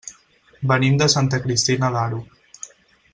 [0.71, 2.23] Venim de Santa Cristina d'Aro.